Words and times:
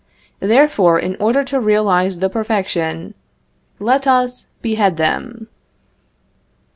Therefore, 0.39 0.97
in 0.97 1.15
order 1.17 1.43
to 1.43 1.59
realize 1.59 2.17
the 2.17 2.27
perfection, 2.31 3.13
let 3.77 4.07
us 4.07 4.47
behead 4.63 4.97
them. 4.97 5.47